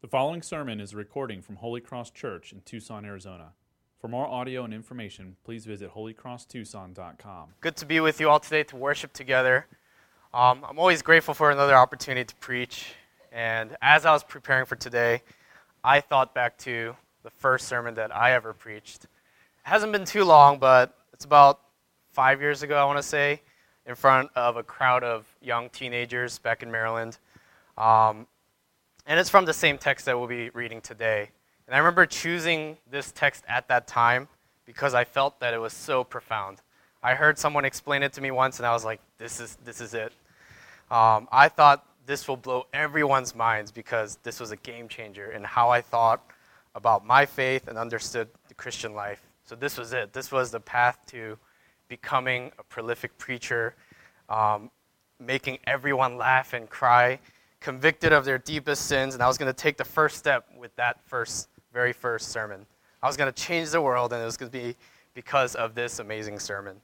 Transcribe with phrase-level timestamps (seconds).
[0.00, 3.48] The following sermon is a recording from Holy Cross Church in Tucson, Arizona.
[4.00, 7.48] For more audio and information, please visit holycrosstucson.com.
[7.60, 9.66] Good to be with you all today to worship together.
[10.32, 12.94] Um, I'm always grateful for another opportunity to preach.
[13.32, 15.24] And as I was preparing for today,
[15.82, 16.94] I thought back to
[17.24, 19.02] the first sermon that I ever preached.
[19.02, 19.10] It
[19.64, 21.58] hasn't been too long, but it's about
[22.12, 23.42] five years ago, I want to say,
[23.84, 27.18] in front of a crowd of young teenagers back in Maryland.
[27.76, 28.28] Um,
[29.08, 31.30] and it's from the same text that we'll be reading today.
[31.66, 34.28] And I remember choosing this text at that time
[34.66, 36.58] because I felt that it was so profound.
[37.02, 39.80] I heard someone explain it to me once, and I was like, this is, this
[39.80, 40.12] is it.
[40.90, 45.42] Um, I thought this will blow everyone's minds because this was a game changer in
[45.42, 46.22] how I thought
[46.74, 49.22] about my faith and understood the Christian life.
[49.46, 50.12] So this was it.
[50.12, 51.38] This was the path to
[51.88, 53.74] becoming a prolific preacher,
[54.28, 54.70] um,
[55.18, 57.18] making everyone laugh and cry,
[57.60, 60.74] convicted of their deepest sins, and I was going to take the first step with
[60.76, 62.66] that first, very first sermon.
[63.02, 64.76] I was going to change the world, and it was going to be
[65.14, 66.76] because of this amazing sermon.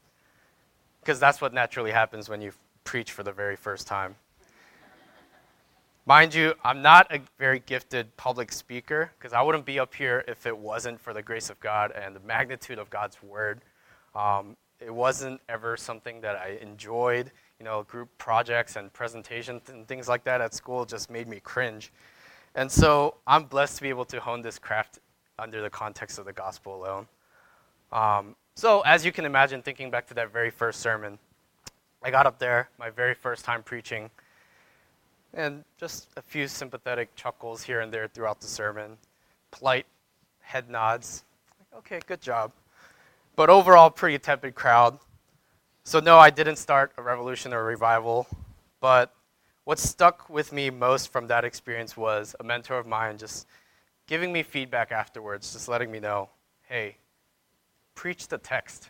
[1.01, 2.53] Because that's what naturally happens when you
[2.85, 4.17] preach for the very first time.
[6.07, 10.23] Mind you, I'm not a very gifted public speaker because I wouldn't be up here
[10.29, 13.63] if it wasn't for the grace of God and the magnitude of God's word.
[14.15, 17.33] Um, it wasn't ever something that I enjoyed
[17.65, 21.41] you know, group projects and presentations and things like that at school just made me
[21.41, 21.91] cringe.
[22.55, 24.99] And so I'm blessed to be able to hone this craft
[25.39, 27.07] under the context of the gospel alone.
[27.91, 31.19] Um, so, as you can imagine, thinking back to that very first sermon,
[32.03, 34.11] I got up there, my very first time preaching,
[35.33, 38.99] and just a few sympathetic chuckles here and there throughout the sermon,
[39.51, 39.87] polite
[40.43, 41.25] head nods.
[41.79, 42.53] Okay, good job.
[43.37, 44.99] But overall, pretty tepid crowd.
[45.87, 48.27] So, no, I didn't start a revolution or a revival,
[48.81, 49.15] but
[49.65, 53.47] what stuck with me most from that experience was a mentor of mine just
[54.07, 56.31] giving me feedback afterwards, just letting me know,
[56.63, 56.97] hey,
[57.95, 58.89] preach the text.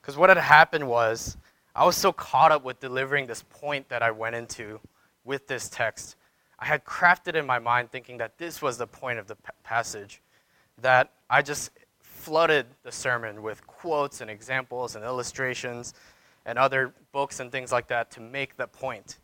[0.00, 1.36] Because what had happened was,
[1.74, 4.80] I was so caught up with delivering this point that I went into
[5.24, 6.16] with this text.
[6.58, 10.22] I had crafted in my mind thinking that this was the point of the passage,
[10.80, 11.70] that I just
[12.26, 15.94] flooded the sermon with quotes and examples and illustrations
[16.44, 19.18] and other books and things like that to make the point.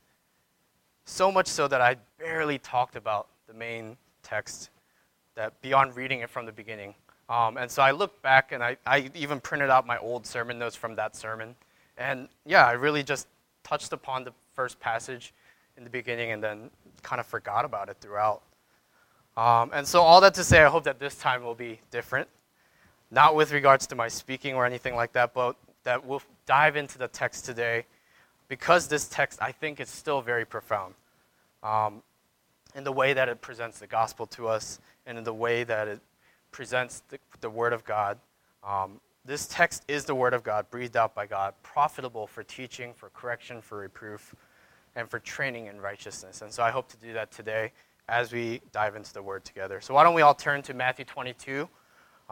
[1.05, 4.71] So much so that I barely talked about the main text,
[5.35, 6.95] that beyond reading it from the beginning.
[7.29, 10.57] Um, and so I looked back and I, I even printed out my old sermon
[10.57, 11.57] notes from that sermon.
[11.99, 13.27] And yeah, I really just
[13.65, 15.35] touched upon the first passage
[15.77, 16.71] in the beginning and then
[17.03, 18.43] kind of forgot about it throughout.
[19.37, 22.29] Um, and so, all that to say, I hope that this time will be different
[23.13, 26.97] not with regards to my speaking or anything like that, but that we'll dive into
[26.97, 27.85] the text today
[28.49, 30.95] because this text, I think, is still very profound
[31.63, 32.03] um,
[32.75, 35.89] in the way that it presents the gospel to us and in the way that
[35.89, 36.01] it
[36.53, 38.19] presents the, the Word of God.
[38.67, 42.95] Um, this text is the Word of God, breathed out by God, profitable for teaching,
[42.95, 44.35] for correction, for reproof,
[44.97, 46.41] and for training in righteousness.
[46.43, 47.73] And so I hope to do that today
[48.09, 49.81] as we dive into the Word together.
[49.81, 51.69] So why don't we all turn to Matthew 22?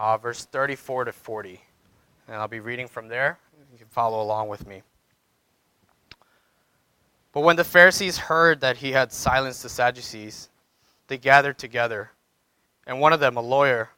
[0.01, 1.61] Uh, verse 34 to 40.
[2.27, 3.39] And I'll be reading from there.
[3.71, 4.83] You can follow along with me.
[7.33, 10.49] But when the Pharisees heard that he had silenced the Sadducees,
[11.07, 12.11] they gathered together.
[12.87, 13.91] And one of them, a lawyer,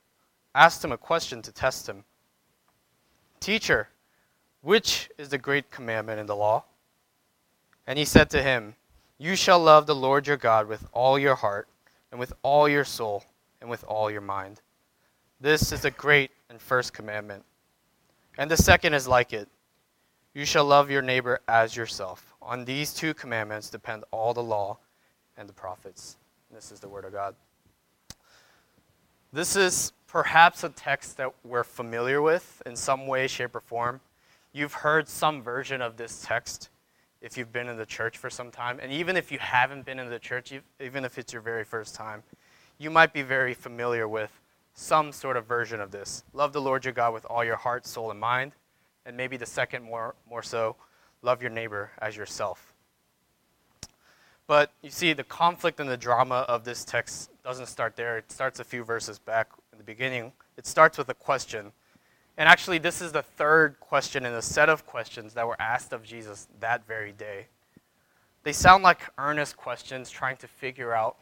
[0.54, 2.04] asked him a question to test him
[3.38, 3.88] Teacher,
[4.60, 6.64] which is the great commandment in the law?
[7.86, 8.74] And he said to him,
[9.18, 11.68] You shall love the Lord your God with all your heart,
[12.10, 13.24] and with all your soul,
[13.60, 14.60] and with all your mind
[15.42, 17.44] this is the great and first commandment.
[18.38, 19.48] And the second is like it
[20.34, 22.32] You shall love your neighbor as yourself.
[22.40, 24.78] On these two commandments depend all the law
[25.36, 26.16] and the prophets.
[26.52, 27.34] This is the word of God.
[29.32, 34.00] This is perhaps a text that we're familiar with in some way, shape, or form.
[34.52, 36.68] You've heard some version of this text
[37.20, 38.78] if you've been in the church for some time.
[38.80, 41.94] And even if you haven't been in the church, even if it's your very first
[41.94, 42.22] time,
[42.78, 44.30] you might be very familiar with
[44.74, 46.24] some sort of version of this.
[46.32, 48.52] Love the Lord your God with all your heart, soul, and mind.
[49.04, 50.76] And maybe the second more, more so,
[51.22, 52.72] love your neighbor as yourself.
[54.46, 58.18] But you see, the conflict and the drama of this text doesn't start there.
[58.18, 60.32] It starts a few verses back in the beginning.
[60.56, 61.72] It starts with a question.
[62.36, 65.92] And actually, this is the third question in a set of questions that were asked
[65.92, 67.46] of Jesus that very day.
[68.42, 71.16] They sound like earnest questions trying to figure out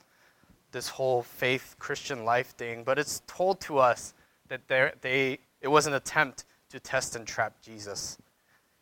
[0.72, 4.14] this whole faith Christian life thing, but it's told to us
[4.49, 8.19] that they, it was an attempt to test and trap Jesus.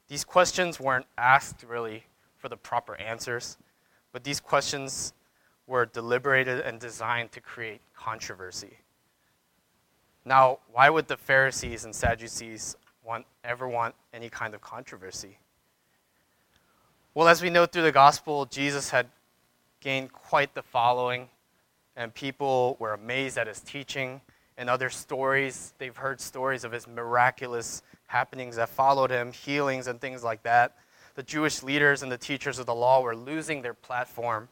[0.08, 2.04] These questions weren't asked really
[2.36, 3.58] for the proper answers,
[4.12, 5.12] but these questions
[5.66, 8.78] were deliberated and designed to create controversy.
[10.24, 15.38] Now, why would the Pharisees and Sadducees want, ever want any kind of controversy?
[17.14, 19.08] Well, as we know through the gospel, Jesus had
[19.80, 21.28] gained quite the following,
[21.98, 24.22] and people were amazed at his teaching.
[24.56, 30.00] And other stories, they've heard stories of his miraculous happenings that followed him, healings and
[30.00, 30.76] things like that.
[31.16, 34.48] The Jewish leaders and the teachers of the law were losing their platform,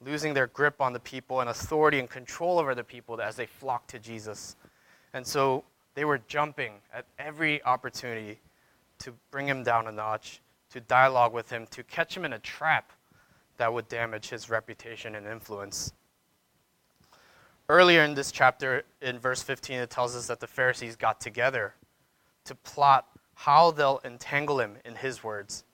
[0.00, 3.46] losing their grip on the people and authority and control over the people as they
[3.46, 4.56] flocked to Jesus.
[5.12, 5.64] And so
[5.94, 8.38] they were jumping at every opportunity
[9.00, 12.38] to bring him down a notch, to dialogue with him, to catch him in a
[12.38, 12.92] trap
[13.56, 15.92] that would damage his reputation and influence.
[17.68, 21.74] Earlier in this chapter, in verse 15, it tells us that the Pharisees got together
[22.44, 25.64] to plot how they'll entangle him in his words.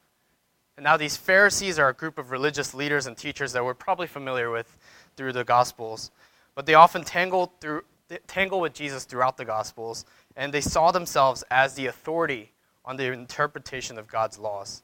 [0.77, 4.07] And now, these Pharisees are a group of religious leaders and teachers that we're probably
[4.07, 4.79] familiar with
[5.17, 6.13] through the Gospels,
[6.55, 7.83] but they often tangle, through,
[8.29, 10.05] tangle with Jesus throughout the Gospels,
[10.37, 12.53] and they saw themselves as the authority
[12.85, 14.83] on the interpretation of God's laws.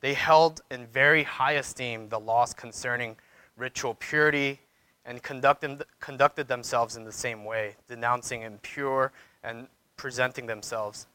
[0.00, 3.16] They held in very high esteem the laws concerning
[3.56, 4.60] ritual purity
[5.08, 9.10] and conducted, themselves in the same way, denouncing impure
[9.42, 9.66] and
[9.96, 11.06] presenting themselves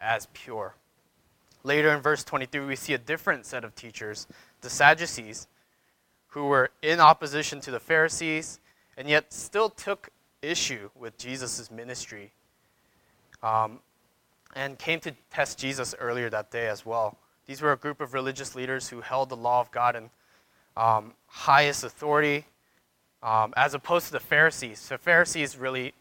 [0.00, 0.74] as pure.
[1.62, 4.26] Later in verse 23, we see a different set of teachers,
[4.62, 5.46] the Sadducees,
[6.28, 8.58] who were in opposition to the Pharisees
[8.96, 10.08] and yet still took
[10.40, 12.32] issue with Jesus' ministry
[13.42, 13.80] um,
[14.56, 17.18] and came to test Jesus earlier that day as well.
[17.46, 20.10] These were a group of religious leaders who held the law of God in
[20.74, 22.46] um, highest authority,
[23.22, 24.88] um, as opposed to the Pharisees.
[24.88, 25.94] The Pharisees really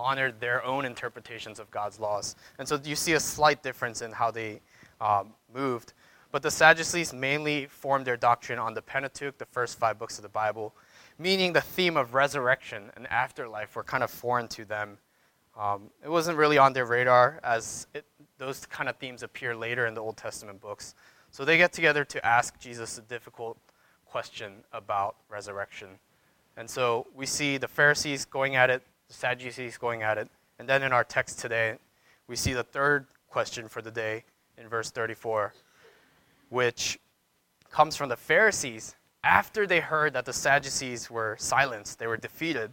[0.00, 2.34] honored their own interpretations of God's laws.
[2.58, 4.60] And so you see a slight difference in how they
[5.00, 5.92] um, moved.
[6.32, 10.22] But the Sadducees mainly formed their doctrine on the Pentateuch, the first five books of
[10.22, 10.74] the Bible,
[11.16, 14.98] meaning the theme of resurrection and afterlife were kind of foreign to them.
[15.56, 18.04] Um, it wasn't really on their radar as it,
[18.38, 20.96] those kind of themes appear later in the Old Testament books.
[21.30, 23.56] So they get together to ask Jesus a difficult
[24.04, 25.88] question about resurrection.
[26.56, 30.28] And so we see the Pharisees going at it, the Sadducees going at it,
[30.58, 31.76] and then in our text today,
[32.28, 34.24] we see the third question for the day
[34.56, 35.52] in verse 34,
[36.48, 36.98] which
[37.70, 42.70] comes from the Pharisees after they heard that the Sadducees were silenced, they were defeated.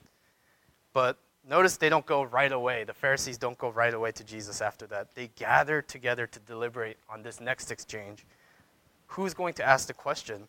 [0.93, 1.17] But
[1.47, 2.83] notice they don't go right away.
[2.83, 5.15] The Pharisees don't go right away to Jesus after that.
[5.15, 8.25] They gather together to deliberate on this next exchange.
[9.07, 10.47] Who's going to ask the question?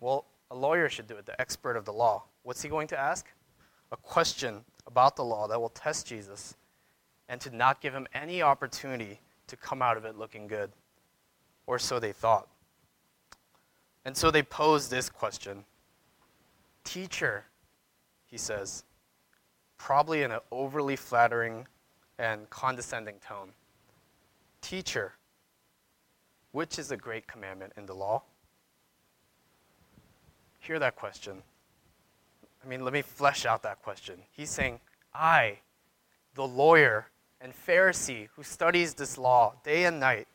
[0.00, 2.24] Well, a lawyer should do it, the expert of the law.
[2.42, 3.26] What's he going to ask?
[3.92, 6.54] A question about the law that will test Jesus
[7.28, 10.70] and to not give him any opportunity to come out of it looking good.
[11.66, 12.48] Or so they thought.
[14.04, 15.64] And so they posed this question
[16.84, 17.44] Teacher,
[18.26, 18.84] he says,
[19.76, 21.66] probably in an overly flattering
[22.18, 23.50] and condescending tone.
[24.60, 25.14] Teacher,
[26.52, 28.22] which is the great commandment in the law?
[30.66, 31.44] Hear that question.
[32.64, 34.16] I mean, let me flesh out that question.
[34.32, 34.80] He's saying,
[35.14, 35.60] I,
[36.34, 37.06] the lawyer
[37.40, 40.26] and Pharisee who studies this law day and night,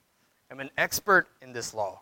[0.50, 2.00] am an expert in this law.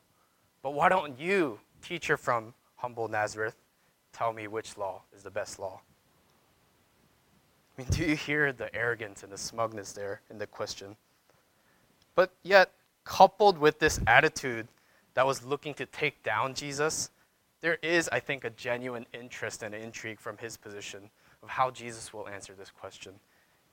[0.62, 3.56] But why don't you, teacher from humble Nazareth,
[4.14, 5.82] tell me which law is the best law?
[7.76, 10.98] I mean, do you hear the arrogance and the smugness there in the question?
[12.14, 12.74] But yet,
[13.06, 14.68] coupled with this attitude
[15.16, 17.10] that was looking to take down Jesus,
[17.62, 21.10] there is, I think, a genuine interest and intrigue from his position
[21.44, 23.14] of how Jesus will answer this question.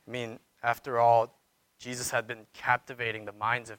[0.06, 1.34] I mean, after all,
[1.78, 3.78] Jesus had been captivating the minds of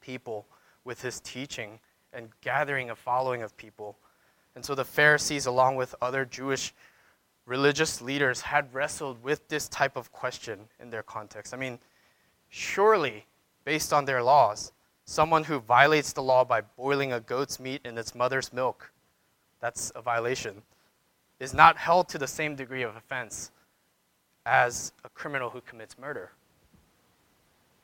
[0.00, 0.46] people
[0.84, 1.78] with his teaching
[2.12, 3.98] and gathering a following of people.
[4.54, 6.72] And so the Pharisees, along with other Jewish
[7.44, 11.52] religious leaders, had wrestled with this type of question in their context.
[11.52, 11.78] I mean,
[12.48, 13.26] surely,
[13.64, 14.72] based on their laws,
[15.04, 18.90] someone who violates the law by boiling a goat's meat in its mother's milk,
[19.60, 20.62] that's a violation,
[21.40, 23.50] is not held to the same degree of offense
[24.44, 26.30] as a criminal who commits murder.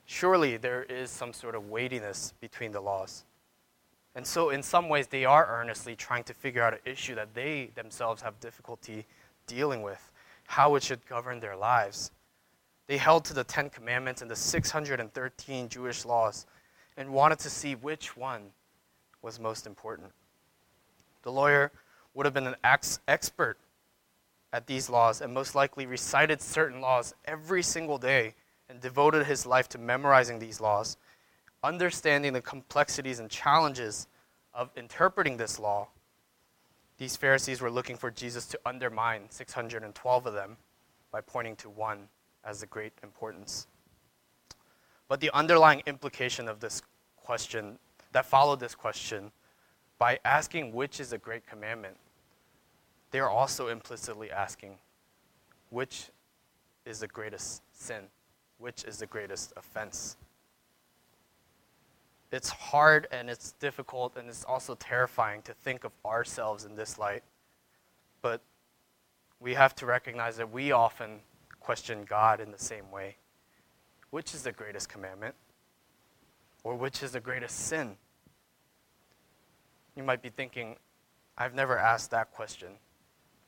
[0.06, 3.24] Surely there is some sort of weightiness between the laws.
[4.14, 7.34] And so, in some ways, they are earnestly trying to figure out an issue that
[7.34, 9.06] they themselves have difficulty
[9.46, 10.12] dealing with,
[10.46, 12.10] how it should govern their lives.
[12.86, 16.46] They held to the Ten Commandments and the 613 Jewish laws
[16.96, 18.42] and wanted to see which one
[19.22, 20.12] was most important.
[21.22, 21.72] The lawyer
[22.14, 23.58] would have been an ex- expert
[24.52, 28.34] at these laws and most likely recited certain laws every single day
[28.68, 30.96] and devoted his life to memorizing these laws
[31.64, 34.08] understanding the complexities and challenges
[34.54, 35.88] of interpreting this law,
[36.98, 40.56] These Pharisees were looking for Jesus to undermine 612 of them
[41.10, 42.08] by pointing to one
[42.44, 43.66] as the great importance.
[45.08, 46.82] But the underlying implication of this
[47.16, 47.78] question
[48.12, 49.32] that followed this question
[50.02, 51.96] by asking which is a great commandment,
[53.12, 54.76] they are also implicitly asking
[55.70, 56.10] which
[56.84, 58.02] is the greatest sin,
[58.58, 60.16] which is the greatest offense.
[62.32, 66.98] It's hard and it's difficult and it's also terrifying to think of ourselves in this
[66.98, 67.22] light.
[68.22, 68.40] But
[69.38, 71.20] we have to recognize that we often
[71.60, 73.18] question God in the same way.
[74.10, 75.36] Which is the greatest commandment?
[76.64, 77.98] Or which is the greatest sin?
[79.96, 80.76] You might be thinking,
[81.36, 82.68] I've never asked that question.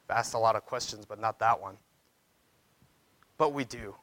[0.09, 1.77] I've asked a lot of questions, but not that one.
[3.39, 3.95] But we do.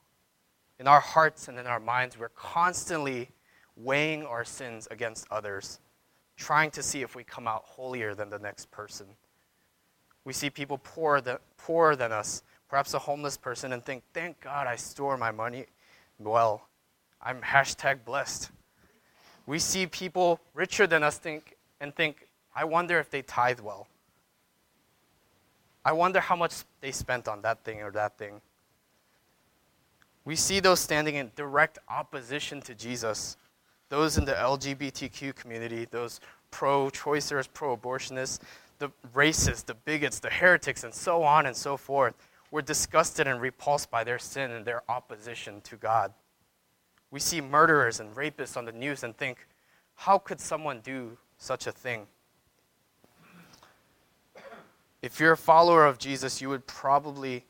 [0.79, 3.29] In our hearts and in our minds, we're constantly
[3.75, 5.79] weighing our sins against others,
[6.37, 9.05] trying to see if we come out holier than the next person.
[10.25, 14.39] We see people poorer than, poorer than us, perhaps a homeless person, and think, thank
[14.41, 15.65] God I store my money
[16.19, 16.67] well.
[17.21, 18.49] I'm hashtag blessed.
[19.45, 23.87] We see people richer than us think, and think, I wonder if they tithe well.
[25.83, 28.41] I wonder how much they spent on that thing or that thing.
[30.25, 33.37] We see those standing in direct opposition to Jesus,
[33.89, 36.19] those in the LGBTQ community, those
[36.51, 38.39] pro choicers, pro abortionists,
[38.77, 42.13] the racists, the bigots, the heretics, and so on and so forth,
[42.51, 46.13] were disgusted and repulsed by their sin and their opposition to God.
[47.09, 49.47] We see murderers and rapists on the news and think,
[49.95, 52.07] how could someone do such a thing?
[55.01, 57.45] If you're a follower of Jesus, you would probably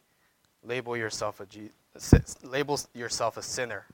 [0.63, 1.47] label yourself a
[2.43, 3.85] label yourself a sinner.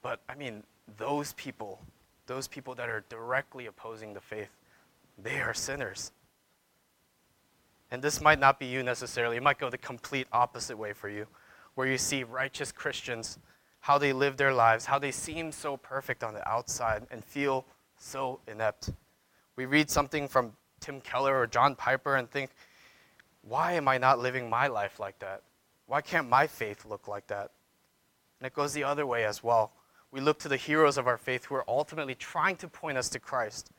[0.00, 0.62] But I mean,
[0.96, 1.80] those people,
[2.26, 4.48] those people that are directly opposing the faith,
[5.22, 6.12] they are sinners.
[7.90, 9.36] And this might not be you necessarily.
[9.36, 11.26] It might go the complete opposite way for you,
[11.74, 13.38] where you see righteous Christians,
[13.80, 17.64] how they live their lives, how they seem so perfect on the outside and feel
[17.98, 18.90] so inept.
[19.56, 22.50] We read something from Tim Keller or John Piper and think,
[23.42, 25.42] why am I not living my life like that?
[25.86, 27.50] Why can't my faith look like that?
[28.38, 29.72] And it goes the other way as well.
[30.10, 33.08] We look to the heroes of our faith who are ultimately trying to point us
[33.10, 33.70] to Christ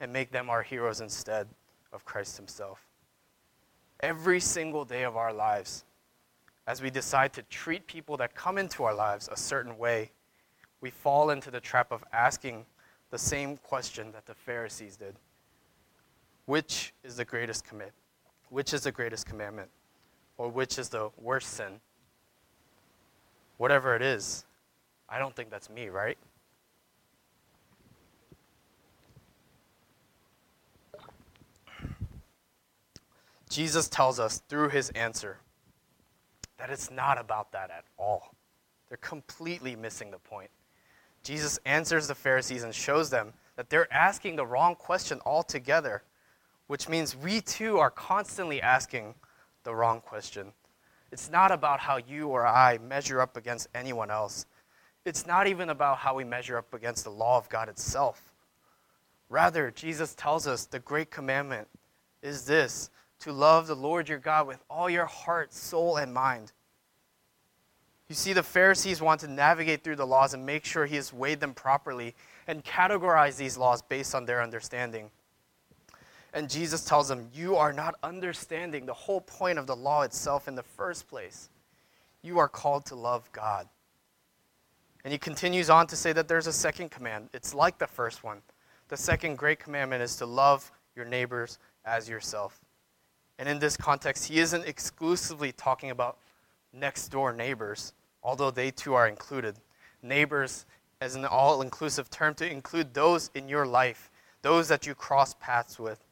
[0.00, 1.48] and make them our heroes instead
[1.92, 2.80] of Christ Himself.
[4.00, 5.84] Every single day of our lives,
[6.66, 10.10] as we decide to treat people that come into our lives a certain way,
[10.80, 12.66] we fall into the trap of asking
[13.10, 15.16] the same question that the Pharisees did
[16.46, 17.92] which is the greatest commit?
[18.50, 19.70] Which is the greatest commandment?
[20.36, 21.80] Or which is the worst sin?
[23.56, 24.44] Whatever it is,
[25.08, 26.18] I don't think that's me, right?
[33.48, 35.38] Jesus tells us through his answer
[36.58, 38.34] that it's not about that at all.
[38.88, 40.50] They're completely missing the point.
[41.22, 46.02] Jesus answers the Pharisees and shows them that they're asking the wrong question altogether
[46.66, 49.14] which means we too are constantly asking
[49.64, 50.52] the wrong question.
[51.12, 54.46] It's not about how you or I measure up against anyone else.
[55.04, 58.32] It's not even about how we measure up against the law of God itself.
[59.28, 61.68] Rather, Jesus tells us the great commandment
[62.22, 62.90] is this
[63.20, 66.52] to love the Lord your God with all your heart, soul, and mind.
[68.08, 71.12] You see, the Pharisees want to navigate through the laws and make sure he has
[71.12, 72.14] weighed them properly
[72.46, 75.10] and categorize these laws based on their understanding.
[76.34, 80.48] And Jesus tells them, You are not understanding the whole point of the law itself
[80.48, 81.48] in the first place.
[82.22, 83.68] You are called to love God.
[85.04, 87.28] And he continues on to say that there's a second command.
[87.32, 88.42] It's like the first one.
[88.88, 92.60] The second great commandment is to love your neighbors as yourself.
[93.38, 96.18] And in this context, he isn't exclusively talking about
[96.72, 97.92] next door neighbors,
[98.24, 99.56] although they too are included.
[100.02, 100.66] Neighbors
[101.00, 104.10] as an all inclusive term to include those in your life,
[104.42, 106.04] those that you cross paths with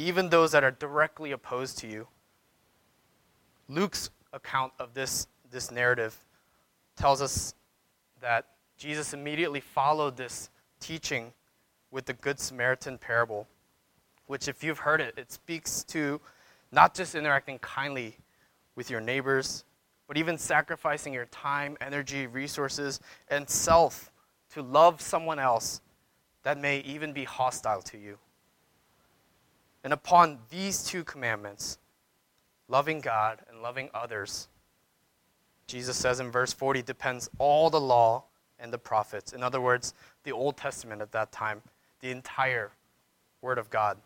[0.00, 2.06] even those that are directly opposed to you.
[3.68, 6.16] Luke's account of this, this narrative
[6.96, 7.54] tells us
[8.20, 11.32] that Jesus immediately followed this teaching
[11.90, 13.46] with the Good Samaritan parable,
[14.26, 16.20] which, if you've heard it, it speaks to
[16.72, 18.16] not just interacting kindly
[18.76, 19.64] with your neighbors,
[20.06, 24.10] but even sacrificing your time, energy, resources, and self
[24.52, 25.80] to love someone else
[26.42, 28.18] that may even be hostile to you.
[29.82, 31.78] And upon these two commandments,
[32.68, 34.48] loving God and loving others,
[35.66, 38.24] Jesus says in verse 40, depends all the law
[38.58, 39.32] and the prophets.
[39.32, 39.94] In other words,
[40.24, 41.62] the Old Testament at that time,
[42.00, 42.72] the entire
[43.42, 43.96] Word of God.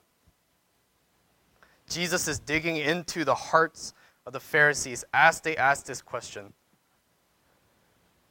[1.89, 3.95] Jesus is digging into the hearts
[4.27, 6.53] of the Pharisees as they ask this question.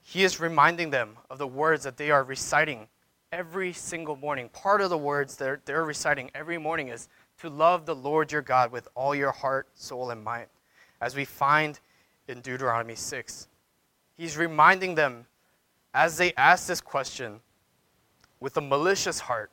[0.02, 2.88] He is reminding them of the words that they are reciting
[3.32, 4.50] every single morning.
[4.50, 7.08] Part of the words they're, they're reciting every morning is
[7.40, 10.48] to love the Lord your God with all your heart, soul, and mind,
[11.02, 11.80] as we find
[12.28, 13.48] in Deuteronomy 6.
[14.16, 15.26] He's reminding them
[15.94, 17.40] as they ask this question
[18.40, 19.52] with a malicious heart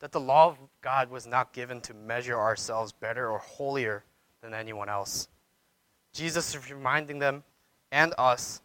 [0.00, 4.04] that the law of God was not given to measure ourselves better or holier
[4.40, 5.28] than anyone else.
[6.12, 7.44] Jesus is reminding them
[7.90, 8.60] and us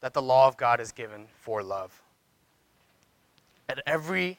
[0.00, 2.02] that the law of God is given for love.
[3.68, 4.38] At every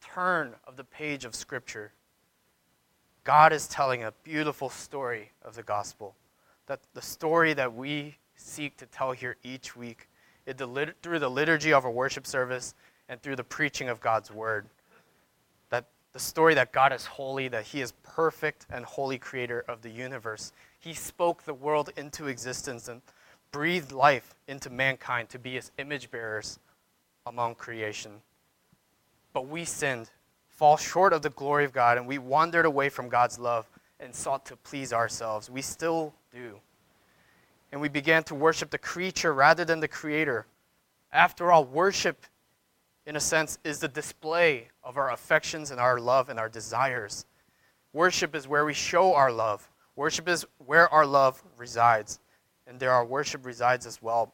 [0.00, 1.92] turn of the page of Scripture,
[3.24, 6.14] God is telling a beautiful story of the gospel.
[6.66, 10.08] That the story that we seek to tell here each week
[10.44, 12.74] the, through the liturgy of our worship service
[13.08, 14.66] and through the preaching of God's word.
[15.70, 19.82] That the story that God is holy, that He is perfect and holy creator of
[19.82, 20.52] the universe.
[20.80, 23.02] He spoke the world into existence and
[23.52, 26.58] breathed life into mankind to be His image bearers
[27.26, 28.12] among creation.
[29.32, 30.10] But we sinned,
[30.62, 34.14] fall short of the glory of God, and we wandered away from God's love and
[34.14, 35.50] sought to please ourselves.
[35.50, 36.60] We still do
[37.72, 40.46] and we began to worship the creature rather than the creator.
[41.12, 42.26] After all, worship,
[43.06, 47.24] in a sense, is the display of our affections and our love and our desires.
[47.92, 49.68] Worship is where we show our love.
[49.96, 52.20] Worship is where our love resides.
[52.66, 54.32] And there our worship resides as well.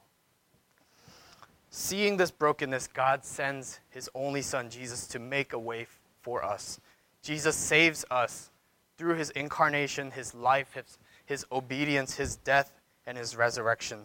[1.71, 5.87] Seeing this brokenness, God sends his only Son, Jesus, to make a way
[6.23, 6.81] for us.
[7.23, 8.51] Jesus saves us
[8.97, 14.01] through his incarnation, his life, his, his obedience, his death, and his resurrection.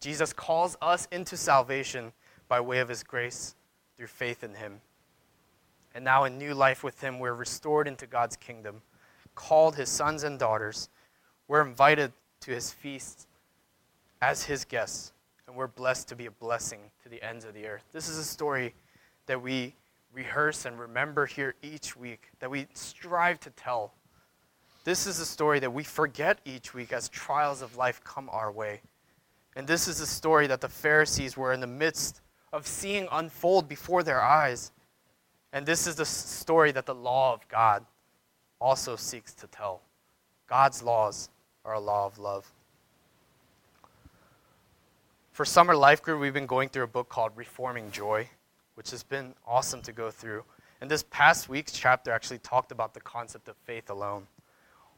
[0.00, 2.12] Jesus calls us into salvation
[2.48, 3.54] by way of his grace
[3.96, 4.80] through faith in him.
[5.94, 8.82] And now, in new life with him, we're restored into God's kingdom,
[9.34, 10.88] called his sons and daughters.
[11.46, 13.26] We're invited to his feasts
[14.20, 15.12] as his guests,
[15.46, 17.84] and we're blessed to be a blessing to the ends of the earth.
[17.92, 18.74] This is a story
[19.26, 19.74] that we
[20.14, 23.92] rehearse and remember here each week, that we strive to tell
[24.84, 28.52] this is a story that we forget each week as trials of life come our
[28.52, 28.82] way.
[29.56, 32.20] And this is a story that the Pharisees were in the midst
[32.52, 34.72] of seeing unfold before their eyes.
[35.54, 37.84] And this is the story that the law of God
[38.60, 39.80] also seeks to tell.
[40.46, 41.30] God's laws
[41.64, 42.52] are a law of love.
[45.32, 48.28] For Summer Life Group, we've been going through a book called Reforming Joy,
[48.74, 50.44] which has been awesome to go through.
[50.80, 54.26] And this past week's chapter actually talked about the concept of faith alone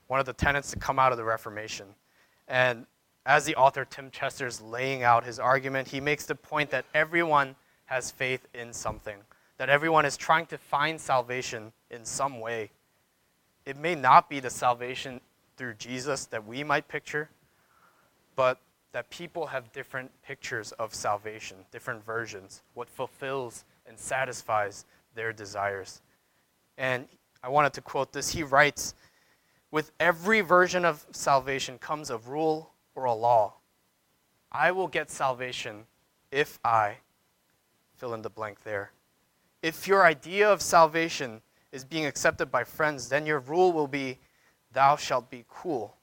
[0.07, 1.87] one of the tenets to come out of the Reformation.
[2.49, 2.87] And
[3.25, 6.85] as the author Tim Chester is laying out his argument, he makes the point that
[6.95, 9.17] everyone has faith in something,
[9.59, 12.71] that everyone is trying to find salvation in some way.
[13.65, 15.21] It may not be the salvation
[15.57, 17.29] through Jesus that we might picture,
[18.37, 18.61] but
[18.97, 26.01] that people have different pictures of salvation, different versions, what fulfills and satisfies their desires.
[26.79, 27.07] And
[27.43, 28.31] I wanted to quote this.
[28.31, 28.95] He writes,
[29.71, 33.57] with every version of salvation comes a rule or a law.
[34.51, 35.85] I will get salvation
[36.33, 36.95] if I
[37.97, 38.93] fill in the blank there.
[39.63, 44.21] If your idea of salvation is being accepted by friends, then your rule will be,
[44.73, 45.97] Thou shalt be cool.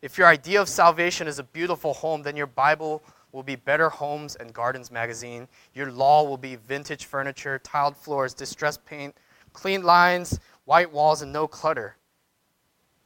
[0.00, 3.88] If your idea of salvation is a beautiful home, then your Bible will be Better
[3.88, 5.48] Homes and Gardens magazine.
[5.74, 9.16] Your law will be vintage furniture, tiled floors, distressed paint,
[9.52, 11.96] clean lines, white walls, and no clutter.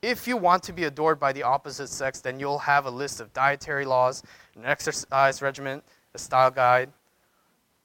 [0.02, 3.20] If you want to be adored by the opposite sex, then you'll have a list
[3.20, 4.22] of dietary laws,
[4.57, 5.81] an exercise regimen,
[6.12, 6.90] a style guide.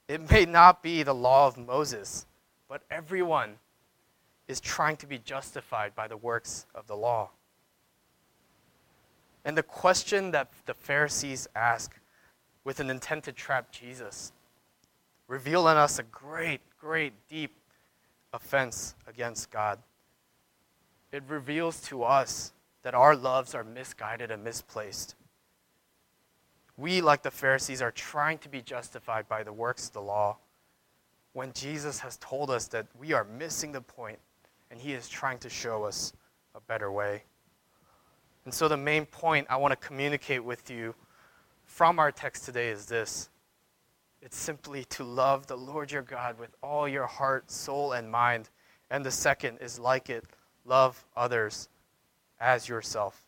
[0.07, 2.25] It may not be the law of Moses,
[2.67, 3.55] but everyone
[4.47, 7.29] is trying to be justified by the works of the law.
[9.47, 11.97] And the question that the Pharisees ask
[12.63, 14.31] with an intent to trap Jesus
[15.27, 17.55] reveal in us a great, great, deep
[18.31, 19.79] offense against God
[21.11, 22.51] it reveals to us
[22.83, 25.15] that our loves are misguided and misplaced.
[26.75, 30.37] We, like the Pharisees, are trying to be justified by the works of the law
[31.33, 34.19] when Jesus has told us that we are missing the point
[34.69, 36.13] and he is trying to show us
[36.55, 37.23] a better way.
[38.47, 40.95] And so, the main point I want to communicate with you
[41.65, 43.27] from our text today is this
[44.21, 48.47] it's simply to love the Lord your God with all your heart, soul, and mind.
[48.89, 50.23] And the second is like it
[50.63, 51.67] love others
[52.39, 53.27] as yourself.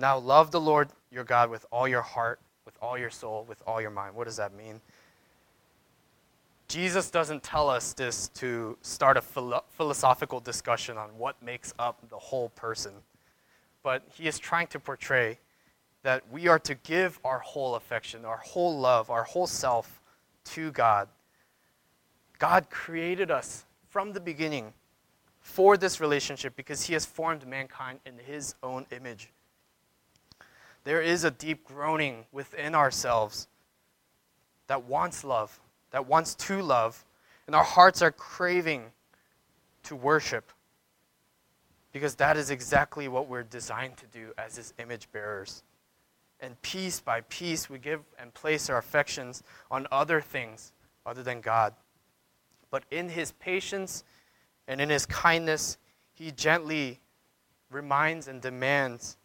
[0.00, 3.62] Now, love the Lord your God with all your heart, with all your soul, with
[3.68, 4.16] all your mind.
[4.16, 4.80] What does that mean?
[6.66, 12.00] Jesus doesn't tell us this to start a philo- philosophical discussion on what makes up
[12.08, 12.94] the whole person,
[13.84, 15.38] but he is trying to portray
[16.02, 20.00] that we are to give our whole affection, our whole love, our whole self
[20.44, 21.08] to God.
[22.38, 24.72] God created us from the beginning
[25.40, 29.30] for this relationship because he has formed mankind in his own image.
[30.84, 33.48] There is a deep groaning within ourselves
[34.66, 37.04] that wants love, that wants to love,
[37.46, 38.84] and our hearts are craving
[39.84, 40.50] to worship
[41.94, 45.62] because that is exactly what we're designed to do as his image bearers.
[46.40, 50.72] And piece by piece, we give and place our affections on other things
[51.06, 51.72] other than God.
[52.72, 54.02] But in his patience
[54.66, 55.78] and in his kindness,
[56.14, 56.98] he gently
[57.70, 59.16] reminds and demands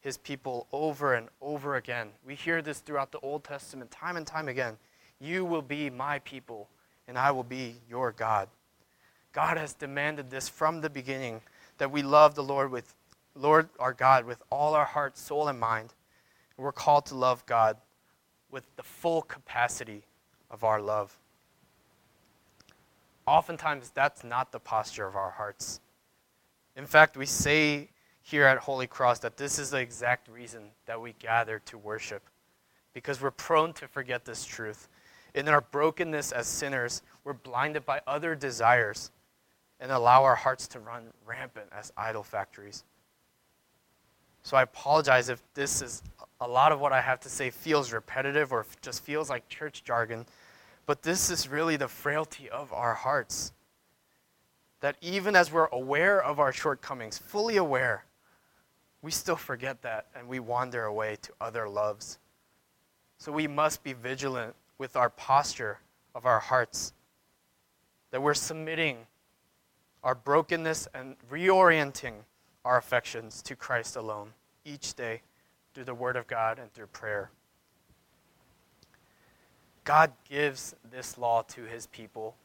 [0.00, 2.10] his people over and over again.
[2.26, 4.76] We hear this throughout the Old Testament time and time again.
[5.18, 6.68] You will be my people,
[7.08, 8.50] and I will be your God.
[9.32, 11.40] God has demanded this from the beginning
[11.78, 12.94] that we love the Lord with
[13.34, 15.94] Lord our God with all our heart, soul, and mind.
[16.56, 17.76] And we're called to love God
[18.50, 20.02] with the full capacity
[20.50, 21.16] of our love.
[23.26, 25.80] Oftentimes, that's not the posture of our hearts.
[26.76, 27.90] In fact, we say
[28.22, 32.22] here at Holy Cross that this is the exact reason that we gather to worship,
[32.94, 34.88] because we're prone to forget this truth.
[35.34, 39.10] In our brokenness as sinners, we're blinded by other desires
[39.80, 42.84] and allow our hearts to run rampant as idol factories.
[44.42, 46.02] So I apologize if this is
[46.40, 49.84] a lot of what I have to say feels repetitive or just feels like church
[49.84, 50.26] jargon.
[50.86, 53.52] But this is really the frailty of our hearts.
[54.80, 58.04] That even as we're aware of our shortcomings, fully aware,
[59.02, 62.18] we still forget that and we wander away to other loves.
[63.18, 65.78] So we must be vigilant with our posture
[66.14, 66.92] of our hearts.
[68.12, 68.98] That we're submitting
[70.02, 72.14] our brokenness and reorienting
[72.64, 74.32] our affections to Christ alone
[74.64, 75.22] each day
[75.74, 77.30] through the Word of God and through prayer.
[79.84, 82.36] God gives this law to his people,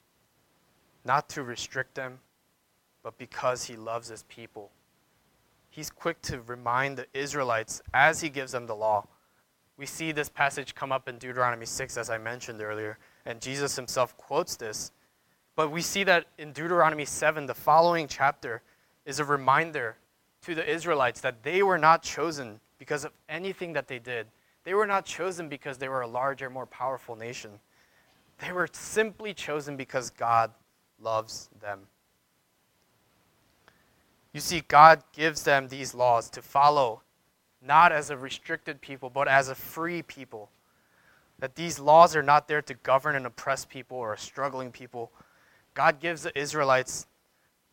[1.03, 2.19] not to restrict them,
[3.03, 4.71] but because he loves his people.
[5.69, 9.07] He's quick to remind the Israelites as he gives them the law.
[9.75, 13.75] We see this passage come up in Deuteronomy 6, as I mentioned earlier, and Jesus
[13.75, 14.91] himself quotes this.
[15.55, 18.61] But we see that in Deuteronomy 7, the following chapter,
[19.05, 19.97] is a reminder
[20.43, 24.27] to the Israelites that they were not chosen because of anything that they did
[24.63, 27.51] they were not chosen because they were a larger, more powerful nation.
[28.39, 30.51] They were simply chosen because God
[30.99, 31.81] loves them.
[34.31, 37.01] You see, God gives them these laws to follow,
[37.61, 40.49] not as a restricted people, but as a free people.
[41.39, 45.11] That these laws are not there to govern and oppress people or a struggling people.
[45.73, 47.07] God gives the Israelites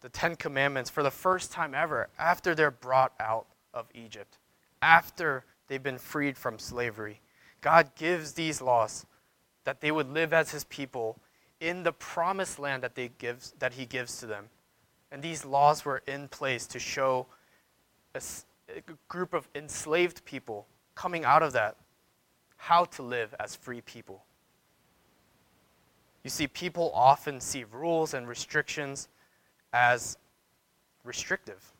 [0.00, 4.38] the Ten Commandments for the first time ever after they're brought out of Egypt,
[4.80, 7.20] after they've been freed from slavery.
[7.60, 9.04] God gives these laws
[9.64, 11.18] that they would live as his people
[11.60, 14.46] in the promised land that, they gives, that he gives to them.
[15.12, 17.26] And these laws were in place to show
[18.14, 18.22] a,
[18.74, 21.76] a group of enslaved people coming out of that
[22.56, 24.24] how to live as free people.
[26.22, 29.08] You see, people often see rules and restrictions
[29.72, 30.18] as
[31.04, 31.72] restrictive.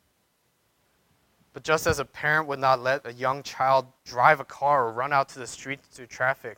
[1.53, 4.93] But just as a parent would not let a young child drive a car or
[4.93, 6.57] run out to the street through traffic,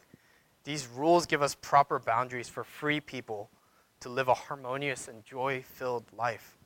[0.63, 3.49] these rules give us proper boundaries for free people
[3.99, 6.57] to live a harmonious and joy filled life.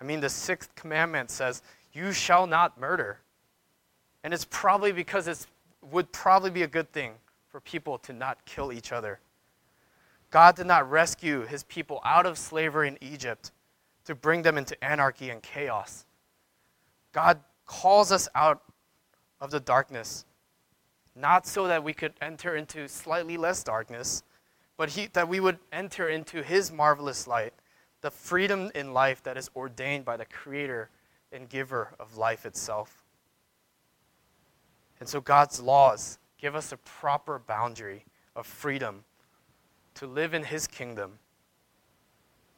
[0.00, 1.62] I mean, the sixth commandment says,
[1.92, 3.20] You shall not murder.
[4.22, 5.46] And it's probably because it
[5.90, 7.12] would probably be a good thing
[7.48, 9.20] for people to not kill each other.
[10.34, 13.52] God did not rescue his people out of slavery in Egypt
[14.04, 16.06] to bring them into anarchy and chaos.
[17.12, 18.60] God calls us out
[19.40, 20.24] of the darkness,
[21.14, 24.24] not so that we could enter into slightly less darkness,
[24.76, 27.54] but he, that we would enter into His marvelous light,
[28.00, 30.90] the freedom in life that is ordained by the Creator
[31.30, 33.04] and Giver of life itself.
[34.98, 39.04] And so God's laws give us a proper boundary of freedom
[39.94, 41.18] to live in His kingdom.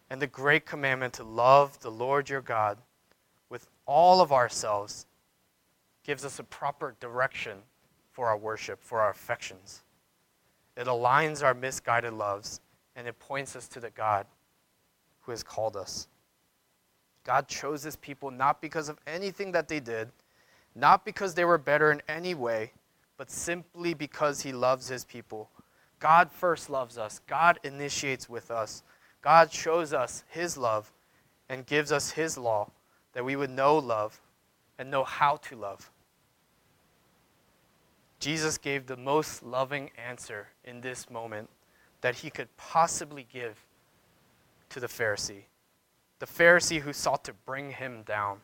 [0.09, 2.79] And the great commandment to love the Lord your God
[3.49, 5.07] with all of ourselves
[6.05, 7.59] gives us a proper direction
[8.12, 9.83] for our worship, for our affections.
[10.77, 12.61] It aligns our misguided loves
[12.94, 14.27] and it points us to the God
[15.22, 16.09] who has called us.
[17.25, 20.09] God chose his people not because of anything that they did,
[20.75, 22.72] not because they were better in any way,
[23.16, 25.51] but simply because he loves his people,
[25.98, 28.82] God first loves us, God initiates with us,
[29.22, 30.92] God shows us His love
[31.48, 32.70] and gives us His law
[33.12, 34.20] that we would know love
[34.78, 35.90] and know how to love.
[38.18, 41.48] Jesus gave the most loving answer in this moment
[42.00, 43.64] that he could possibly give
[44.70, 45.44] to the Pharisee,
[46.18, 48.38] the Pharisee who sought to bring him down.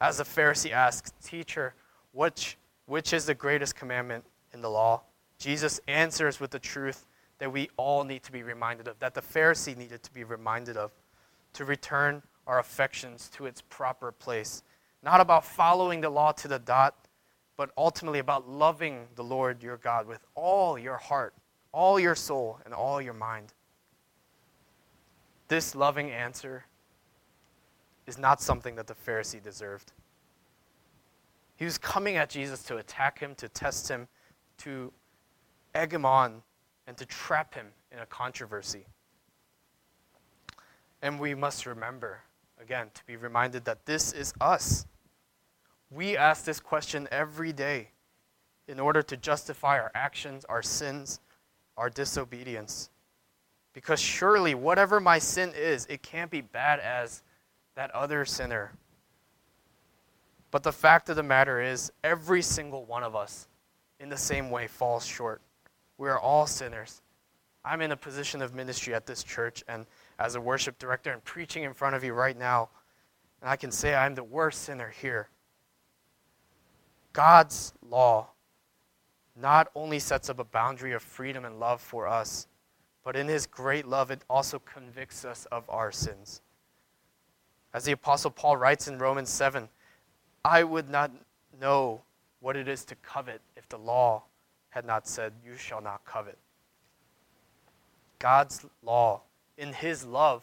[0.00, 1.74] As the Pharisee asks, Teacher,
[2.12, 5.02] which, which is the greatest commandment in the law?
[5.38, 7.06] Jesus answers with the truth
[7.38, 10.76] that we all need to be reminded of, that the Pharisee needed to be reminded
[10.76, 10.90] of,
[11.52, 14.62] to return our affections to its proper place.
[15.02, 16.94] Not about following the law to the dot,
[17.56, 21.34] but ultimately about loving the Lord your God with all your heart,
[21.72, 23.52] all your soul, and all your mind.
[25.48, 26.64] This loving answer
[28.06, 29.92] is not something that the Pharisee deserved.
[31.56, 34.08] He was coming at Jesus to attack him, to test him,
[34.58, 34.92] to
[35.76, 36.42] egg him on,
[36.86, 38.86] and to trap him in a controversy.
[41.02, 42.20] And we must remember,
[42.60, 44.86] again, to be reminded that this is us.
[45.90, 47.90] We ask this question every day
[48.66, 51.20] in order to justify our actions, our sins,
[51.76, 52.90] our disobedience.
[53.72, 57.22] Because surely, whatever my sin is, it can't be bad as
[57.74, 58.72] that other sinner.
[60.50, 63.48] But the fact of the matter is, every single one of us,
[64.00, 65.42] in the same way, falls short.
[65.98, 67.02] We are all sinners.
[67.64, 69.86] I'm in a position of ministry at this church, and
[70.18, 72.68] as a worship director and preaching in front of you right now,
[73.40, 75.28] and I can say I'm the worst sinner here.
[77.12, 78.28] God's law
[79.34, 82.46] not only sets up a boundary of freedom and love for us,
[83.04, 86.40] but in His great love, it also convicts us of our sins.
[87.74, 89.68] As the Apostle Paul writes in Romans 7,
[90.44, 91.10] I would not
[91.60, 92.02] know
[92.40, 94.22] what it is to covet if the law
[94.76, 96.36] had not said, You shall not covet.
[98.18, 99.22] God's law,
[99.56, 100.42] in His love,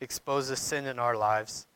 [0.00, 1.68] exposes sin in our lives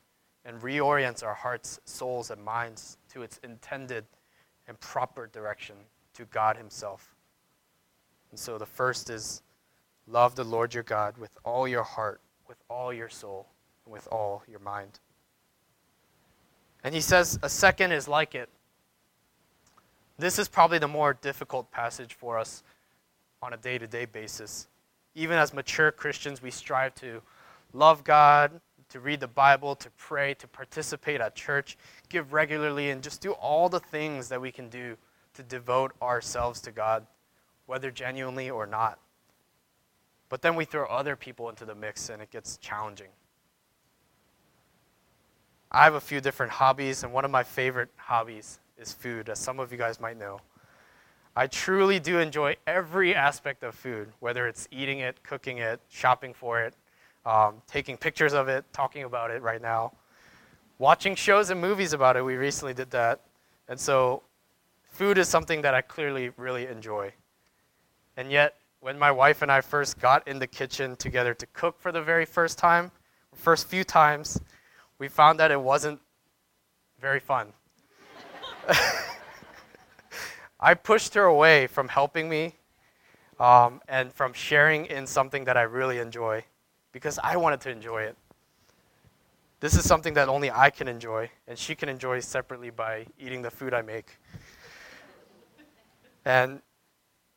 [0.45, 4.05] and reorients our hearts, souls, and minds to its intended
[4.67, 5.77] and proper direction
[6.15, 7.15] to God Himself.
[8.33, 9.43] And so the first is
[10.09, 13.47] love the Lord your God with all your heart, with all your soul,
[13.85, 14.99] and with all your mind.
[16.83, 18.49] And he says a second is like it.
[20.19, 22.65] This is probably the more difficult passage for us
[23.41, 24.67] on a day to day basis.
[25.15, 27.23] Even as mature Christians, we strive to
[27.73, 31.77] love God, to read the Bible, to pray, to participate at church,
[32.09, 34.97] give regularly, and just do all the things that we can do
[35.35, 37.07] to devote ourselves to God,
[37.67, 38.99] whether genuinely or not.
[40.29, 43.09] But then we throw other people into the mix and it gets challenging.
[45.71, 49.39] I have a few different hobbies, and one of my favorite hobbies is food, as
[49.39, 50.41] some of you guys might know.
[51.37, 56.35] I truly do enjoy every aspect of food, whether it's eating it, cooking it, shopping
[56.35, 56.75] for it,
[57.25, 59.93] um, taking pictures of it, talking about it right now,
[60.79, 62.25] watching shows and movies about it.
[62.25, 63.21] We recently did that.
[63.69, 64.23] And so,
[64.91, 67.13] food is something that I clearly really enjoy.
[68.17, 71.79] And yet, when my wife and I first got in the kitchen together to cook
[71.79, 72.91] for the very first time,
[73.35, 74.41] first few times,
[74.99, 76.01] we found that it wasn't
[77.01, 77.53] very fun.
[80.61, 82.55] I pushed her away from helping me
[83.41, 86.45] um, and from sharing in something that I really enjoy
[86.93, 88.17] because I wanted to enjoy it.
[89.61, 93.43] This is something that only I can enjoy, and she can enjoy separately by eating
[93.43, 94.17] the food I make.
[96.25, 96.63] And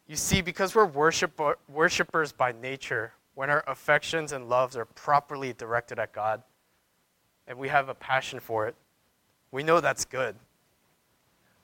[0.08, 5.54] you see, because we're worship, worshipers by nature, when our affections and loves are properly
[5.54, 6.44] directed at God,
[7.48, 8.76] and we have a passion for it,
[9.52, 10.36] we know that's good.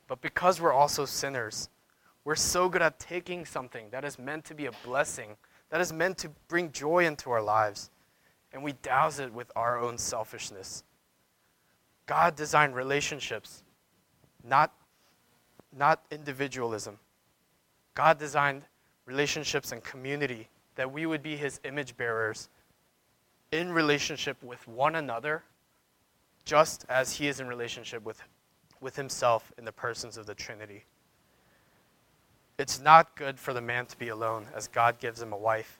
[0.07, 1.69] But because we're also sinners,
[2.23, 5.37] we're so good at taking something that is meant to be a blessing
[5.69, 7.89] that is meant to bring joy into our lives,
[8.53, 10.83] and we douse it with our own selfishness.
[12.05, 13.63] God designed relationships,
[14.43, 14.73] not,
[15.77, 16.99] not individualism.
[17.95, 18.63] God designed
[19.05, 22.49] relationships and community that we would be his image bearers
[23.51, 25.43] in relationship with one another,
[26.45, 28.21] just as he is in relationship with,
[28.81, 30.85] with himself in the persons of the Trinity.
[32.57, 35.79] It's not good for the man to be alone, as God gives him a wife.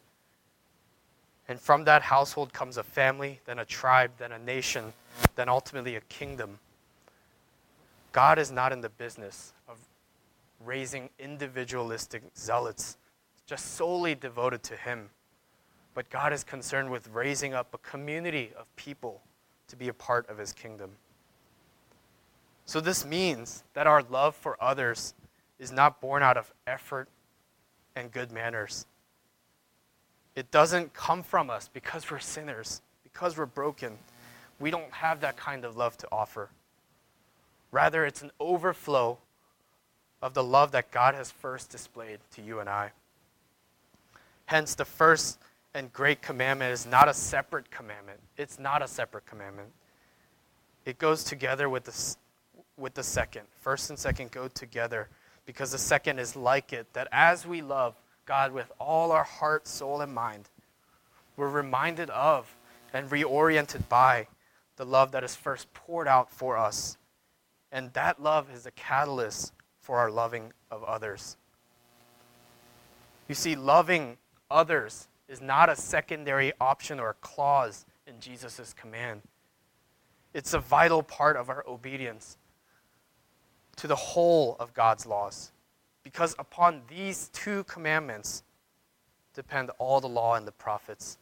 [1.48, 4.94] And from that household comes a family, then a tribe, then a nation,
[5.36, 6.60] then ultimately a kingdom.
[8.12, 9.78] God is not in the business of
[10.64, 12.98] raising individualistic zealots
[13.48, 15.10] just solely devoted to Him.
[15.94, 19.22] But God is concerned with raising up a community of people
[19.70, 20.92] to be a part of His kingdom.
[22.68, 25.14] So, this means that our love for others
[25.58, 27.08] is not born out of effort
[27.96, 28.86] and good manners.
[30.36, 33.98] It doesn't come from us because we're sinners, because we're broken.
[34.60, 36.50] We don't have that kind of love to offer.
[37.72, 39.18] Rather, it's an overflow
[40.22, 42.92] of the love that God has first displayed to you and I.
[44.46, 45.40] Hence, the first
[45.74, 48.20] and great commandment is not a separate commandment.
[48.36, 49.70] It's not a separate commandment.
[50.86, 52.16] It goes together with the,
[52.78, 53.44] with the second.
[53.60, 55.10] First and second go together
[55.46, 59.68] because the second is like it that as we love God with all our heart,
[59.68, 60.50] soul, and mind,
[61.36, 62.56] we're reminded of
[62.94, 64.28] and reoriented by
[64.76, 66.98] the love that is first poured out for us.
[67.72, 71.38] And that love is the catalyst for our loving of others.
[73.28, 74.18] You see, loving
[74.50, 79.22] others is not a secondary option or a clause in Jesus' command.
[80.34, 82.38] It's a vital part of our obedience
[83.78, 85.52] to the whole of God's laws.
[86.04, 88.44] Because upon these two commandments
[89.34, 91.18] depend all the law and the prophets.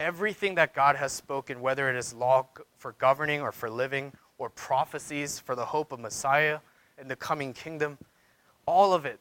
[0.00, 4.48] Everything that God has spoken, whether it is law for governing or for living, or
[4.50, 6.60] prophecies for the hope of Messiah
[6.98, 7.98] and the coming kingdom,
[8.66, 9.18] all of it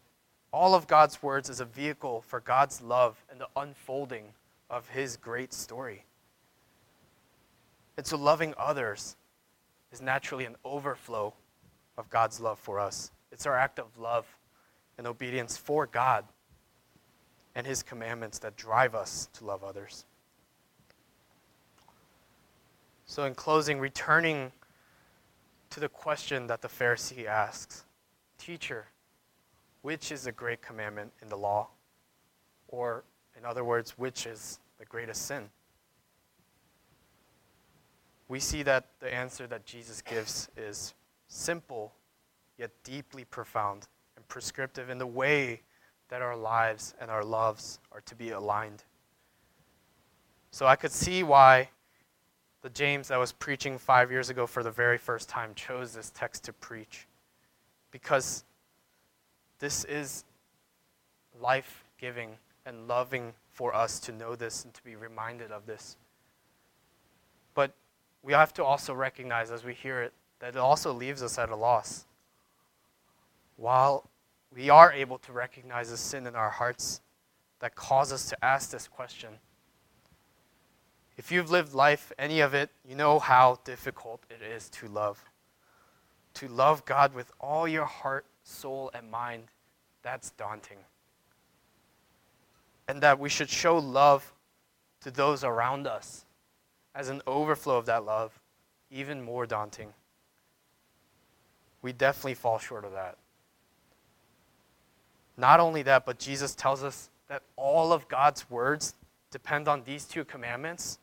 [0.53, 4.33] all of God's words is a vehicle for God's love and the unfolding
[4.69, 6.05] of His great story.
[7.97, 9.15] And so, loving others
[9.91, 11.33] is naturally an overflow
[11.97, 13.11] of God's love for us.
[13.31, 14.25] It's our act of love
[14.97, 16.25] and obedience for God
[17.55, 20.05] and His commandments that drive us to love others.
[23.05, 24.51] So, in closing, returning
[25.69, 27.85] to the question that the Pharisee asks
[28.37, 28.85] Teacher,
[29.81, 31.67] which is the great commandment in the law?
[32.67, 33.03] Or,
[33.37, 35.49] in other words, which is the greatest sin?
[38.27, 40.93] We see that the answer that Jesus gives is
[41.27, 41.93] simple,
[42.57, 45.61] yet deeply profound and prescriptive in the way
[46.09, 48.83] that our lives and our loves are to be aligned.
[50.51, 51.69] So I could see why
[52.61, 56.11] the James that was preaching five years ago for the very first time chose this
[56.15, 57.07] text to preach.
[57.91, 58.43] Because
[59.59, 60.23] this is
[61.39, 62.31] life giving
[62.65, 65.97] and loving for us to know this and to be reminded of this.
[67.53, 67.73] But
[68.23, 71.49] we have to also recognize as we hear it that it also leaves us at
[71.49, 72.05] a loss.
[73.55, 74.09] While
[74.53, 77.01] we are able to recognize the sin in our hearts
[77.59, 79.29] that cause us to ask this question,
[81.17, 85.25] if you've lived life, any of it, you know how difficult it is to love.
[86.35, 89.45] To love God with all your heart, soul, and mind,
[90.03, 90.77] that's daunting.
[92.87, 94.31] And that we should show love
[95.01, 96.25] to those around us
[96.93, 98.39] as an overflow of that love,
[98.91, 99.93] even more daunting.
[101.81, 103.17] We definitely fall short of that.
[105.37, 108.95] Not only that, but Jesus tells us that all of God's words
[109.31, 110.97] depend on these two commandments.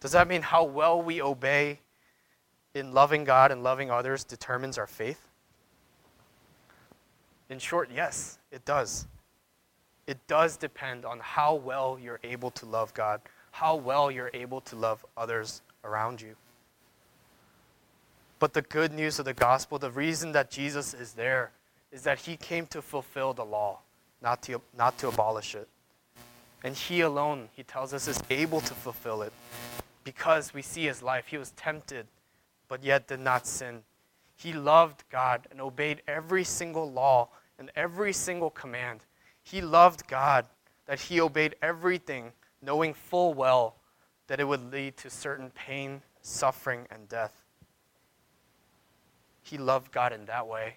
[0.00, 1.78] Does that mean how well we obey
[2.74, 5.28] in loving God and loving others determines our faith?
[7.48, 9.06] In short, yes, it does.
[10.06, 13.20] It does depend on how well you're able to love God,
[13.52, 16.34] how well you're able to love others around you.
[18.42, 21.52] But the good news of the gospel, the reason that Jesus is there,
[21.92, 23.78] is that he came to fulfill the law,
[24.20, 25.68] not to, not to abolish it.
[26.64, 29.32] And he alone, he tells us, is able to fulfill it
[30.02, 31.28] because we see his life.
[31.28, 32.08] He was tempted,
[32.66, 33.84] but yet did not sin.
[34.34, 37.28] He loved God and obeyed every single law
[37.60, 39.04] and every single command.
[39.44, 40.46] He loved God,
[40.86, 43.76] that he obeyed everything, knowing full well
[44.26, 47.41] that it would lead to certain pain, suffering, and death.
[49.52, 50.76] He loved God in that way.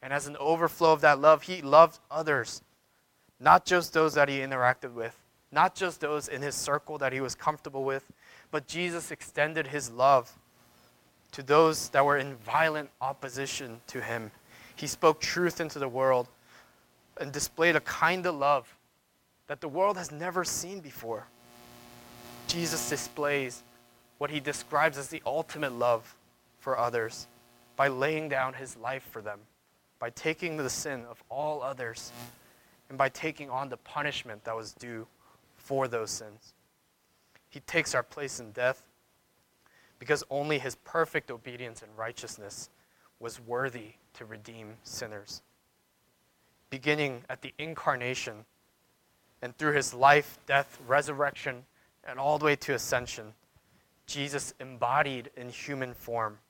[0.00, 2.62] And as an overflow of that love, he loved others,
[3.38, 5.14] not just those that he interacted with,
[5.52, 8.10] not just those in his circle that he was comfortable with,
[8.50, 10.32] but Jesus extended his love
[11.32, 14.30] to those that were in violent opposition to him.
[14.76, 16.26] He spoke truth into the world
[17.20, 18.74] and displayed a kind of love
[19.46, 21.26] that the world has never seen before.
[22.46, 23.62] Jesus displays
[24.16, 26.16] what he describes as the ultimate love
[26.60, 27.26] for others
[27.80, 29.40] by laying down his life for them,
[29.98, 32.12] by taking the sin of all others,
[32.90, 35.06] and by taking on the punishment that was due
[35.56, 36.52] for those sins.
[37.48, 38.82] He takes our place in death
[39.98, 42.68] because only his perfect obedience and righteousness
[43.18, 45.40] was worthy to redeem sinners.
[46.68, 48.44] Beginning at the incarnation
[49.40, 51.64] and through his life, death, resurrection,
[52.04, 53.32] and all the way to ascension,
[54.06, 56.40] Jesus embodied in human form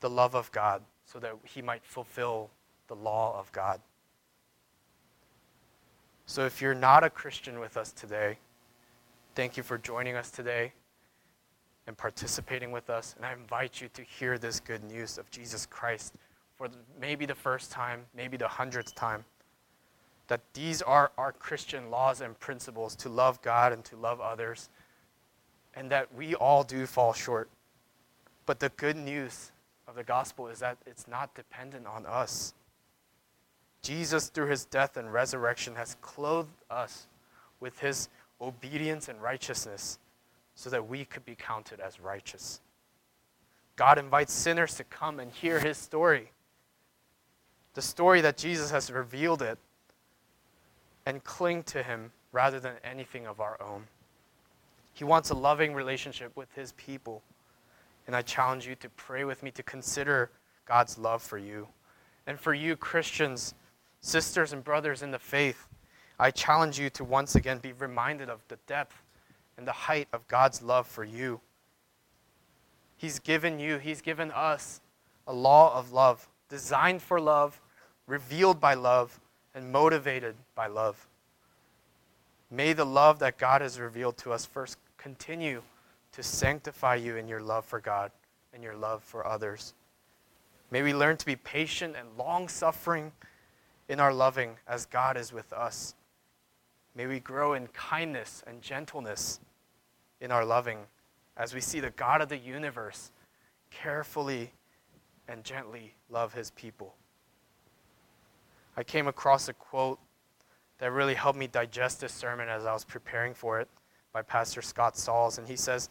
[0.00, 2.50] the love of God so that he might fulfill
[2.88, 3.80] the law of God.
[6.26, 8.38] So if you're not a Christian with us today,
[9.34, 10.72] thank you for joining us today
[11.86, 13.14] and participating with us.
[13.16, 16.14] And I invite you to hear this good news of Jesus Christ
[16.56, 16.68] for
[17.00, 19.24] maybe the first time, maybe the hundredth time.
[20.26, 24.68] That these are our Christian laws and principles to love God and to love others,
[25.74, 27.48] and that we all do fall short.
[28.44, 29.52] But the good news
[29.88, 32.52] of the gospel is that it's not dependent on us.
[33.82, 37.06] Jesus, through his death and resurrection, has clothed us
[37.58, 38.08] with his
[38.40, 39.98] obedience and righteousness
[40.54, 42.60] so that we could be counted as righteous.
[43.76, 46.30] God invites sinners to come and hear his story.
[47.74, 49.56] The story that Jesus has revealed it
[51.06, 53.84] and cling to him rather than anything of our own.
[54.92, 57.22] He wants a loving relationship with his people.
[58.08, 60.30] And I challenge you to pray with me to consider
[60.64, 61.68] God's love for you.
[62.26, 63.54] And for you, Christians,
[64.00, 65.68] sisters and brothers in the faith,
[66.18, 69.02] I challenge you to once again be reminded of the depth
[69.58, 71.40] and the height of God's love for you.
[72.96, 74.80] He's given you, He's given us
[75.26, 77.60] a law of love, designed for love,
[78.06, 79.20] revealed by love,
[79.54, 81.06] and motivated by love.
[82.50, 85.62] May the love that God has revealed to us first continue
[86.18, 88.10] to sanctify you in your love for God
[88.52, 89.72] and your love for others.
[90.68, 93.12] May we learn to be patient and long suffering
[93.88, 95.94] in our loving as God is with us.
[96.96, 99.38] May we grow in kindness and gentleness
[100.20, 100.78] in our loving
[101.36, 103.12] as we see the God of the universe
[103.70, 104.50] carefully
[105.28, 106.96] and gently love his people.
[108.76, 110.00] I came across a quote
[110.78, 113.68] that really helped me digest this sermon as I was preparing for it
[114.12, 115.90] by Pastor Scott Sauls, and he says,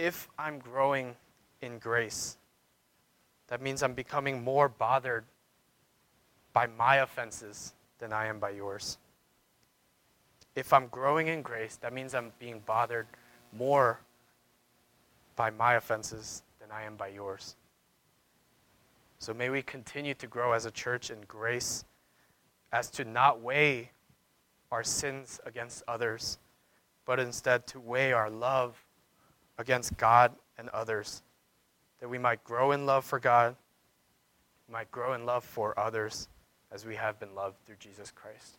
[0.00, 1.14] If I'm growing
[1.60, 2.38] in grace,
[3.48, 5.26] that means I'm becoming more bothered
[6.54, 8.96] by my offenses than I am by yours.
[10.54, 13.08] If I'm growing in grace, that means I'm being bothered
[13.52, 14.00] more
[15.36, 17.56] by my offenses than I am by yours.
[19.18, 21.84] So may we continue to grow as a church in grace
[22.72, 23.90] as to not weigh
[24.72, 26.38] our sins against others,
[27.04, 28.82] but instead to weigh our love
[29.60, 31.22] against God and others,
[32.00, 33.54] that we might grow in love for God,
[34.68, 36.28] might grow in love for others
[36.72, 38.56] as we have been loved through Jesus Christ.